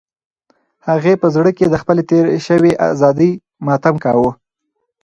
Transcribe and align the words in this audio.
هغې 0.87 1.13
په 1.21 1.27
زړه 1.35 1.51
کې 1.57 1.65
د 1.69 1.75
خپلې 1.81 2.03
تېرې 2.09 2.37
شوې 2.47 2.71
ازادۍ 2.89 3.31
ماتم 3.65 3.95
کاوه. 4.03 4.31